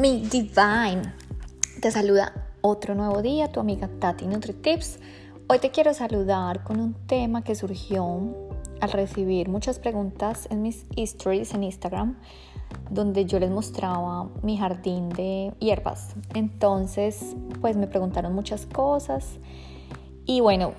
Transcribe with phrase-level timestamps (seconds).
[0.00, 1.02] mi divine.
[1.80, 4.98] Te saluda otro nuevo día, tu amiga Tati NutriTips.
[5.48, 8.34] Hoy te quiero saludar con un tema que surgió
[8.80, 12.16] al recibir muchas preguntas en mis stories en Instagram,
[12.90, 16.14] donde yo les mostraba mi jardín de hierbas.
[16.34, 19.38] Entonces, pues me preguntaron muchas cosas
[20.24, 20.72] y bueno,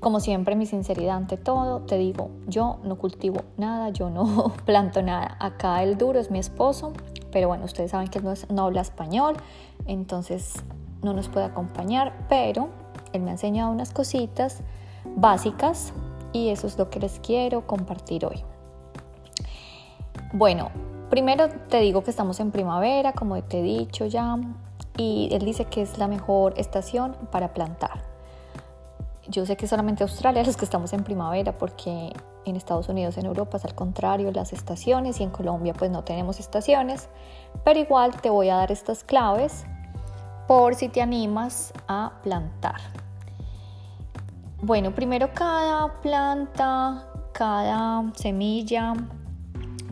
[0.00, 5.02] como siempre, mi sinceridad ante todo, te digo, yo no cultivo nada, yo no planto
[5.02, 5.36] nada.
[5.40, 6.92] Acá el duro es mi esposo,
[7.36, 9.36] pero bueno, ustedes saben que él no, habla español,
[9.84, 10.54] entonces
[11.02, 12.70] no nos puede acompañar, pero
[13.12, 14.62] él me ha enseñado unas cositas
[15.04, 15.92] básicas
[16.32, 18.42] y eso es lo que les quiero compartir hoy.
[20.32, 20.70] Bueno,
[21.10, 24.38] primero te digo que estamos en primavera, como te he dicho ya,
[24.96, 28.02] y él dice que es la mejor estación para plantar.
[29.28, 32.14] Yo sé que solamente Australia los que estamos en primavera porque
[32.46, 36.04] en Estados Unidos, en Europa es al contrario las estaciones y en Colombia pues no
[36.04, 37.08] tenemos estaciones,
[37.64, 39.64] pero igual te voy a dar estas claves
[40.46, 42.80] por si te animas a plantar.
[44.62, 48.94] Bueno, primero cada planta, cada semilla,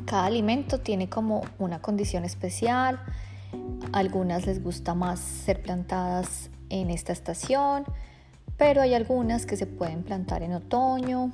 [0.07, 3.01] cada alimento tiene como una condición especial.
[3.93, 7.85] Algunas les gusta más ser plantadas en esta estación,
[8.57, 11.33] pero hay algunas que se pueden plantar en otoño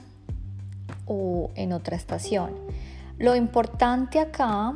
[1.13, 2.53] o en otra estación.
[3.19, 4.75] Lo importante acá,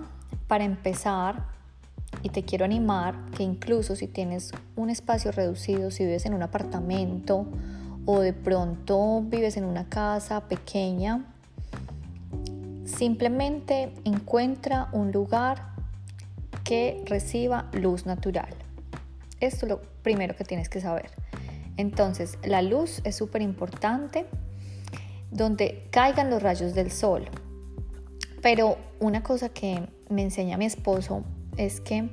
[0.48, 1.46] para empezar,
[2.22, 6.42] y te quiero animar, que incluso si tienes un espacio reducido, si vives en un
[6.42, 7.46] apartamento
[8.04, 11.24] o de pronto vives en una casa pequeña,
[12.84, 15.68] simplemente encuentra un lugar
[16.64, 18.52] que reciba luz natural.
[19.38, 21.10] Esto es lo primero que tienes que saber.
[21.76, 24.26] Entonces, la luz es súper importante
[25.34, 27.28] donde caigan los rayos del sol.
[28.40, 31.24] Pero una cosa que me enseña mi esposo
[31.56, 32.08] es que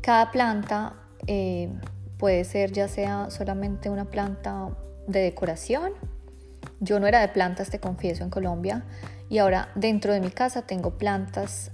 [0.00, 0.94] cada planta
[1.26, 1.68] eh,
[2.18, 4.70] puede ser ya sea solamente una planta
[5.06, 5.92] de decoración.
[6.80, 8.84] Yo no era de plantas, te confieso, en Colombia.
[9.28, 11.70] Y ahora dentro de mi casa tengo plantas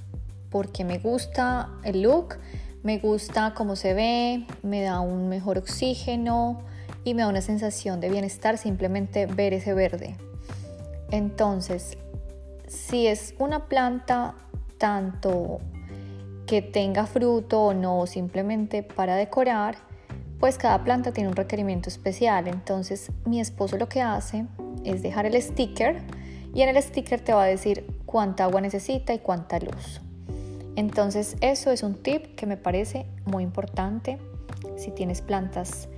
[0.50, 2.36] porque me gusta el look,
[2.82, 6.64] me gusta cómo se ve, me da un mejor oxígeno,
[7.04, 10.16] y me da una sensación de bienestar simplemente ver ese verde.
[11.10, 11.98] Entonces,
[12.66, 14.34] si es una planta
[14.78, 15.58] tanto
[16.46, 19.76] que tenga fruto o no, simplemente para decorar,
[20.38, 22.48] pues cada planta tiene un requerimiento especial.
[22.48, 24.46] Entonces, mi esposo lo que hace
[24.84, 26.02] es dejar el sticker
[26.54, 30.00] y en el sticker te va a decir cuánta agua necesita y cuánta luz.
[30.76, 34.18] Entonces, eso es un tip que me parece muy importante
[34.76, 35.88] si tienes plantas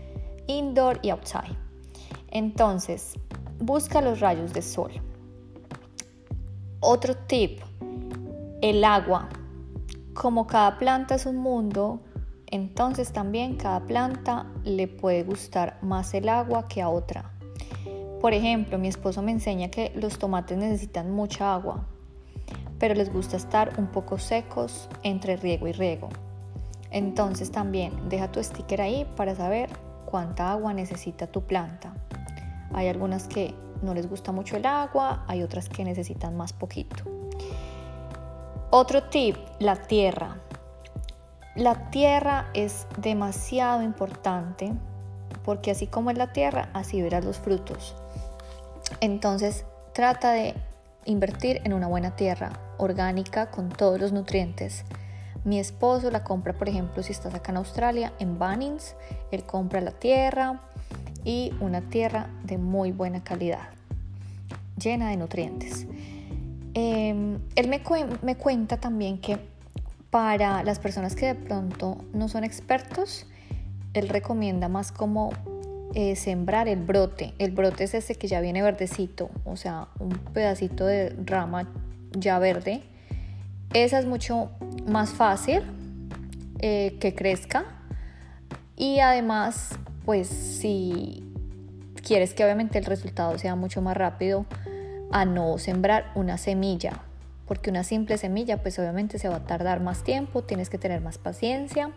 [0.47, 1.57] indoor y outside.
[2.31, 3.15] Entonces,
[3.63, 4.93] busca los rayos de sol.
[6.81, 7.61] Otro tip,
[8.61, 9.29] el agua.
[10.15, 12.01] Como cada planta es un mundo,
[12.47, 17.33] entonces también cada planta le puede gustar más el agua que a otra.
[18.21, 21.87] Por ejemplo, mi esposo me enseña que los tomates necesitan mucha agua,
[22.79, 26.09] pero les gusta estar un poco secos entre riego y riego.
[26.91, 29.71] Entonces también deja tu sticker ahí para saber
[30.05, 31.95] cuánta agua necesita tu planta.
[32.75, 37.05] Hay algunas que no les gusta mucho el agua, hay otras que necesitan más poquito.
[38.71, 40.39] Otro tip, la tierra.
[41.57, 44.73] La tierra es demasiado importante
[45.45, 47.95] porque así como es la tierra, así verás los frutos.
[49.01, 50.55] Entonces, trata de
[51.05, 54.85] invertir en una buena tierra orgánica con todos los nutrientes
[55.45, 58.95] mi esposo la compra, por ejemplo, si estás acá en Australia, en Bunnings,
[59.33, 60.61] él compra la tierra
[61.25, 63.69] y una tierra de muy buena calidad,
[64.77, 65.87] llena de nutrientes.
[66.75, 67.83] Em, él me,
[68.23, 69.39] me cuenta también que
[70.11, 73.27] para las personas que de pronto no son expertos,
[73.95, 75.31] él recomienda más como
[75.95, 77.35] eh, sembrar el brote.
[77.39, 81.69] El brote es ese que ya viene verdecito, o sea, un pedacito de rama
[82.13, 82.83] ya verde.
[83.75, 84.51] Esa es mucho
[84.87, 85.63] más fácil
[86.59, 87.65] eh, que crezca
[88.77, 91.25] y además pues si
[92.03, 94.47] quieres que obviamente el resultado sea mucho más rápido
[95.11, 97.03] a no sembrar una semilla.
[97.47, 101.01] Porque una simple semilla pues obviamente se va a tardar más tiempo tienes que tener
[101.01, 101.91] más paciencia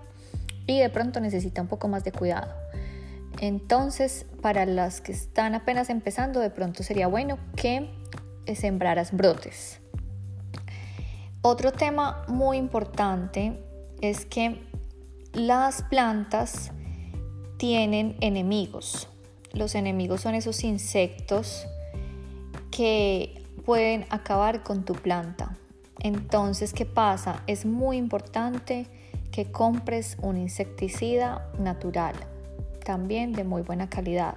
[0.67, 2.53] y de pronto necesita un poco más de cuidado.
[3.39, 7.89] Entonces para las que están apenas empezando de pronto sería bueno que
[8.55, 9.79] sembraras brotes.
[11.41, 13.63] Otro tema muy importante
[14.01, 14.67] es que
[15.33, 16.71] las plantas
[17.57, 19.07] tienen enemigos.
[19.53, 21.65] Los enemigos son esos insectos
[22.71, 25.57] que pueden acabar con tu planta.
[25.99, 27.43] Entonces, ¿qué pasa?
[27.47, 28.87] Es muy importante
[29.31, 32.15] que compres un insecticida natural,
[32.83, 34.35] también de muy buena calidad.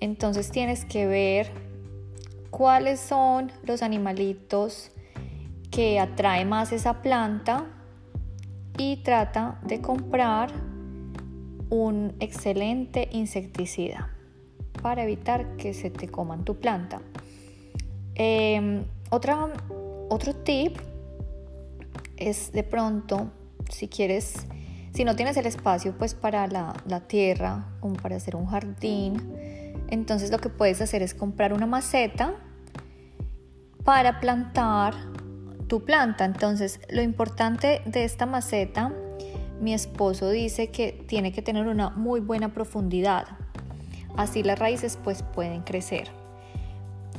[0.00, 1.50] Entonces tienes que ver
[2.50, 4.90] cuáles son los animalitos
[5.70, 7.66] que atrae más esa planta
[8.78, 10.50] y trata de comprar
[11.70, 14.10] un excelente insecticida
[14.82, 17.00] para evitar que se te coman tu planta.
[18.14, 19.52] Em, otra,
[20.08, 20.78] otro tip
[22.16, 23.30] es de pronto,
[23.70, 24.46] si quieres,
[24.92, 29.16] si no tienes el espacio pues para la, la tierra, como para hacer un jardín,
[29.88, 32.34] entonces lo que puedes hacer es comprar una maceta
[33.84, 34.94] para plantar
[35.68, 36.24] tu planta.
[36.24, 38.92] Entonces lo importante de esta maceta,
[39.60, 43.26] mi esposo dice que tiene que tener una muy buena profundidad.
[44.16, 46.08] Así las raíces pues pueden crecer.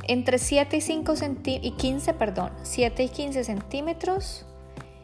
[0.04, 1.14] Entre 7 y, 5
[1.44, 4.46] y 15, perdón, 7 y 15 centímetros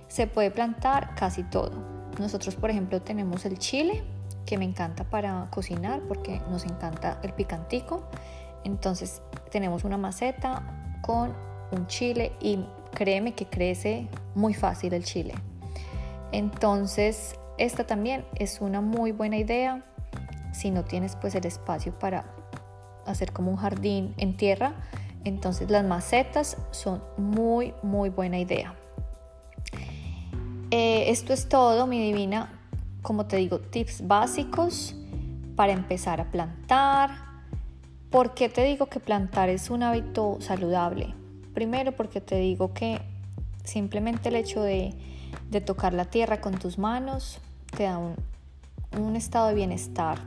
[0.09, 1.73] se puede plantar casi todo.
[2.19, 4.05] Nosotros, por ejemplo, tenemos el chile,
[4.47, 8.05] que me encanta para cocinar porque nos encanta el picantico.
[8.65, 11.35] Entonces tenemos una maceta con
[11.71, 12.65] un chile y
[12.95, 15.35] créeme que crece muy fácil el chile.
[16.35, 19.85] Entonces esta también es una muy buena idea
[20.53, 22.25] si no tienes pues el espacio para
[23.07, 24.75] hacer como un jardín en tierra.
[25.23, 28.75] Entonces las macetas son muy muy buena idea.
[30.73, 32.51] Eh, esto es todo, mi divina.
[33.01, 34.97] Como te digo, tips básicos
[35.55, 37.11] para empezar a plantar.
[38.11, 41.15] ¿Por qué te digo que plantar es un hábito saludable?
[41.53, 43.01] Primero porque te digo que
[43.64, 44.94] simplemente el hecho de,
[45.64, 47.38] tocar la tierra con tus manos
[47.76, 48.16] te da un,
[48.99, 50.19] un estado de bienestar.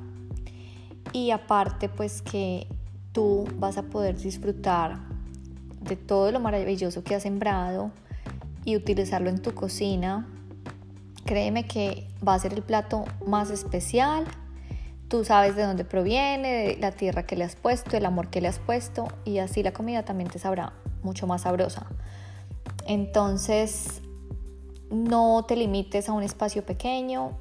[1.13, 2.67] Y aparte pues que
[3.11, 4.99] tú vas a poder disfrutar
[5.81, 7.91] de todo lo maravilloso que has sembrado
[8.65, 10.27] y utilizarlo en tu cocina
[11.27, 14.23] Créeme que va a ser el plato más especial.
[15.09, 18.39] Tú sabes de dónde proviene, de la tierra que le has puesto, el amor que
[18.39, 20.71] le has puesto y así la comida también te sabrá
[21.03, 21.85] mucho más sabrosa.
[22.87, 24.01] Entonces,
[24.89, 27.37] no te limites a un espacio pequeño,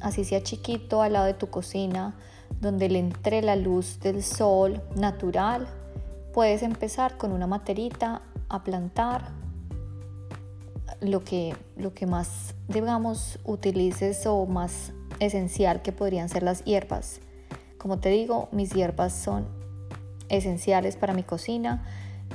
[0.00, 2.14] así sea chiquito, al lado de tu cocina,
[2.60, 5.66] donde le entre la luz del sol natural.
[6.34, 9.30] Puedes empezar con una materita a plantar
[11.00, 17.20] lo que, lo que más, digamos, utilices o más esencial que podrían ser las hierbas.
[17.78, 19.46] Como te digo, mis hierbas son
[20.28, 21.84] esenciales para mi cocina.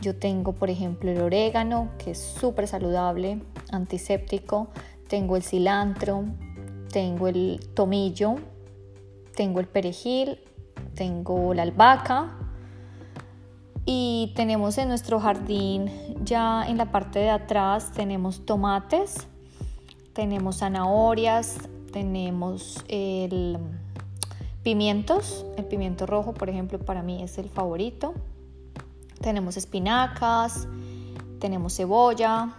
[0.01, 3.41] Yo tengo, por ejemplo, el orégano, que es súper saludable,
[3.71, 4.69] antiséptico.
[5.07, 6.25] Tengo el cilantro,
[6.91, 8.35] tengo el tomillo,
[9.35, 10.39] tengo el perejil,
[10.93, 12.37] tengo la albahaca,
[13.85, 15.89] y tenemos en nuestro jardín,
[16.23, 19.27] ya en la parte de atrás, tenemos tomates,
[20.13, 21.57] tenemos zanahorias,
[21.93, 23.57] tenemos el
[24.67, 25.45] pimientos.
[25.55, 28.13] El pimiento rojo, por ejemplo, para mí es el favorito.
[29.21, 30.67] Tenemos espinacas,
[31.39, 32.53] tenemos cebolla.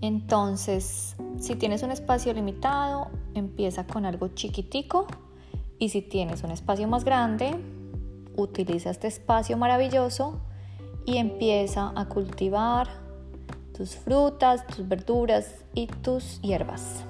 [0.00, 5.06] Entonces, si tienes un espacio limitado, empieza con algo chiquitico.
[5.78, 7.58] Y si tienes un espacio más grande,
[8.36, 10.40] utiliza este espacio maravilloso
[11.06, 12.88] y empieza a cultivar
[13.76, 17.04] tus frutas, tus verduras y tus hierbas.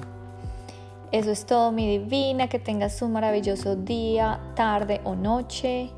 [1.13, 2.49] Eso es todo, mi divina.
[2.49, 5.91] Que tengas un maravilloso día, tarde o noche.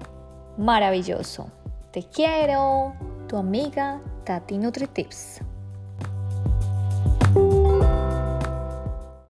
[0.56, 1.50] Maravilloso.
[1.92, 2.94] Te quiero.
[3.28, 5.51] Tu amiga Tati NutriTips.